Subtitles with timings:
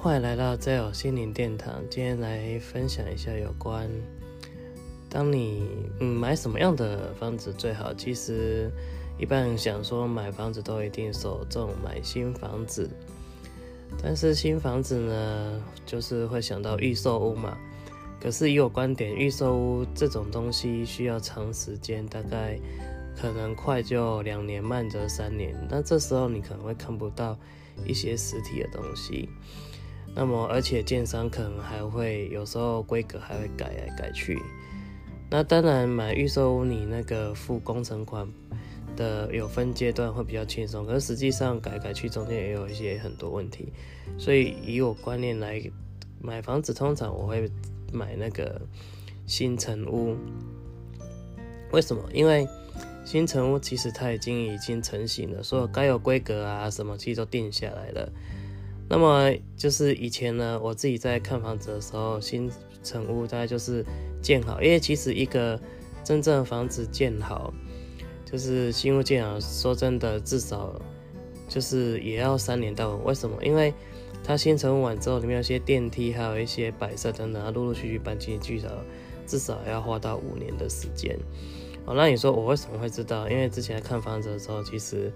[0.00, 1.82] 欢迎来到 z e l 心灵殿堂。
[1.90, 3.90] 今天来分享一下有关，
[5.10, 7.92] 当你嗯买什么样的房子最好？
[7.92, 8.70] 其实
[9.18, 12.88] 一般想说买房子都一定首重买新房子，
[14.00, 17.58] 但是新房子呢，就是会想到预售屋嘛。
[18.20, 22.56] 可是以我观点，预售屋这种东西需要长时间，大概
[23.20, 25.56] 可能快就两年，慢则三年。
[25.68, 27.36] 那这时候你可能会看不到
[27.84, 29.28] 一些实体的东西。
[30.14, 34.36] 那么，而且建商可能还会有时候规格还会改来改去。
[35.30, 38.26] 那当然买预售屋，你那个付工程款
[38.96, 43.72] 的有分阶段会比较轻松，可是实际上改改去中间也有一些很多问题。
[44.18, 45.62] 所以以我观念来
[46.20, 47.48] 买房子，通常我会
[47.92, 48.60] 买那个
[49.26, 50.16] 新城屋。
[51.70, 52.02] 为什么？
[52.12, 52.48] 因为
[53.04, 58.10] 新城屋其实它已经已经成型了，所有该有规格啊什么其实都定下来了。
[58.90, 62.50] 那么就是以前呢，我自己在看房子的时候，新
[62.82, 63.84] 城屋大概就是
[64.22, 65.60] 建好，因为其实一个
[66.02, 67.52] 真正的房子建好，
[68.24, 70.74] 就是新屋建好，说真的，至少
[71.48, 72.96] 就是也要三年到。
[73.04, 73.36] 为什么？
[73.44, 73.74] 因为
[74.24, 78.74] 它新城屋完之后，里面有些电梯，还有一些摆设等等，它陆陆续续搬进去，至少
[79.26, 81.14] 至少要花到五年的时间。
[81.84, 83.28] 哦，那你说我为什么会知道？
[83.28, 85.12] 因为之前看房子的时候，其实。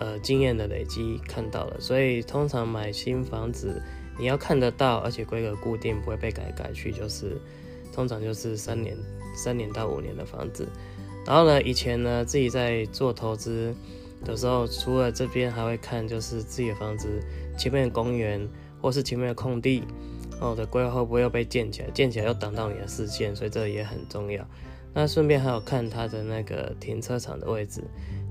[0.00, 3.82] 呃，经验的累积看到了，所以通常买新房子，
[4.16, 7.36] 你要看得到，而且规格固定，不会被改改去，就是
[7.92, 8.96] 通常就是三年、
[9.34, 10.68] 三年到五年的房子。
[11.26, 13.74] 然后呢，以前呢自己在做投资
[14.24, 17.20] 的时候，除了这边还会看，就是自己的房子
[17.58, 18.48] 前面的公园
[18.80, 19.82] 或是前面的空地，
[20.40, 24.46] 哦的规划会不会又被建起来，建起来又挡到你的视线，所以这也很重要。
[25.00, 27.84] 那顺便还有看它的那个停车场的位置。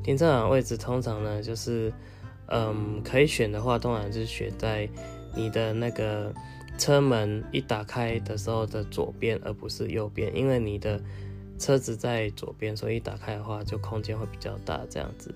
[0.04, 1.94] 停车场位置通常呢，就是，
[2.48, 4.90] 嗯，可以选的话，通常是选在
[5.34, 6.34] 你的那个
[6.78, 11.02] 车门一打开的时候的左边，而不是右边，因为你的
[11.58, 15.34] 车子在左边，所以一打开的话就空间会比较大，这样子。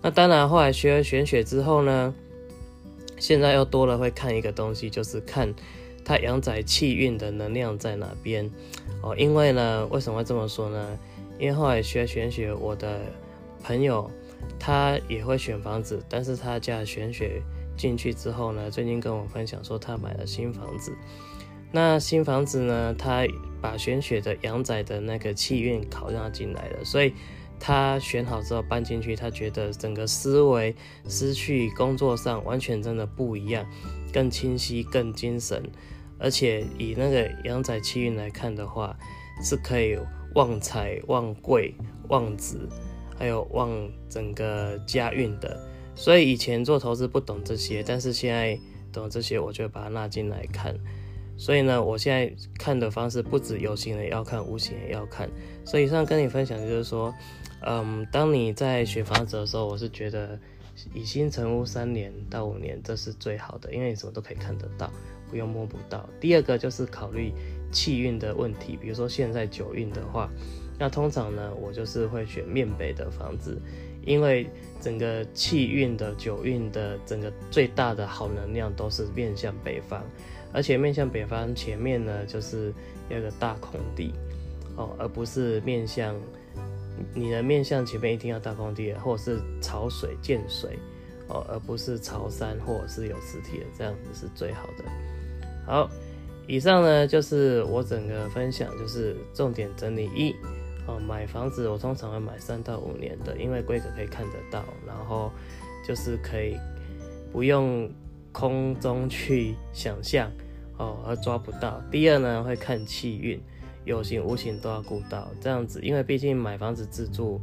[0.00, 2.14] 那当然，后来学了玄学之后呢，
[3.18, 5.52] 现在又多了会看一个东西，就是看
[6.08, 8.50] 它阳宅气运的能量在哪边
[9.02, 9.14] 哦。
[9.16, 10.98] 因为呢，为什么会这么说呢？
[11.38, 12.98] 因为后来学玄学，我的。
[13.60, 14.08] 朋友，
[14.56, 17.42] 他也会选房子，但是他加玄学
[17.76, 20.96] 进去之后呢，最近跟我分享说他买了新房子。
[21.72, 23.26] 那新房子呢，他
[23.60, 27.12] 把玄学的阳宅的那个气运考量进来了，所以
[27.58, 30.74] 他选好之后搬进去，他觉得整个思维、
[31.06, 33.66] 思绪、工作上完全真的不一样，
[34.12, 35.62] 更清晰、更精神，
[36.18, 38.96] 而且以那个阳宅气运来看的话，
[39.42, 39.98] 是可以
[40.34, 41.74] 旺财、旺贵、
[42.08, 42.68] 旺子。
[43.20, 43.68] 还有旺
[44.08, 45.60] 整个家运的，
[45.96, 48.56] 所以以前做投资不懂这些，但是现在
[48.92, 50.72] 懂这些，我就把它纳进来看。
[51.36, 55.28] 所以呢，我现在看的方式不止有形的要看，无形也要看。
[55.64, 57.12] 所以以上跟你分享就是说，
[57.60, 60.38] 嗯，当你在选房子的时候，我是觉得
[60.94, 64.90] 以新成屋三年到五年这是最好的，因为你什么都可以看得到，
[65.30, 66.08] 不用摸不到。
[66.20, 67.32] 第二个就是考虑
[67.72, 70.30] 气运的问题，比如说现在九运的话。
[70.80, 73.60] 那通常呢，我就是会选面北的房子，
[74.06, 74.48] 因为
[74.80, 80.04] 整个气运的九运的整个最大的好能量都是面向北方，
[80.52, 82.72] 而且面向北方前面呢就是
[83.08, 84.14] 有个大空地
[84.76, 86.14] 哦，而不是面向
[87.14, 90.78] 你的面向前面一定要大空地，或者是潮水见水
[91.28, 94.84] 哦，而不是朝山或者是有实体的，这样子是最好的。
[95.66, 95.90] 好，
[96.46, 100.34] 以上呢就是我整个分享，就是重点整理一。
[100.86, 105.30] 哦，买房子我通常会买三到五年的，因为规格可以看得到，然后
[105.86, 106.56] 就是可以
[107.30, 107.90] 不用
[108.32, 110.32] 空中去想象
[110.78, 111.78] 哦，而抓不到。
[111.90, 113.38] 第二呢，会看气运，
[113.84, 117.40] 有形无形都要顾到，这样子，因为毕竟买房子自住，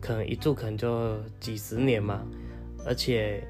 [0.00, 2.22] 可能一住可能就几十年嘛，
[2.86, 3.42] 而且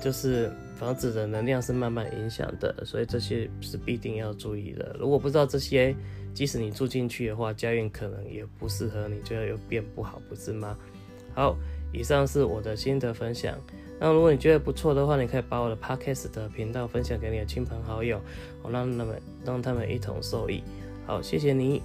[0.00, 4.96] 就是房子的能量是慢慢影响的，所以这些是必定要注意的。
[4.98, 5.94] 如果不知道这些，
[6.32, 10.76] 即使你住进去的话，家运可能也不适合你，就要有变不好，不是吗？
[11.34, 11.56] 好，
[11.92, 13.58] 以上是我的心得分享。
[14.00, 18.20] 那如果你觉得不错的话，你可以把我的 podcast 的频道分享给你的亲朋好友，
[18.62, 20.62] 我让他们让他们一同受益。
[21.08, 21.82] 好谢谢你。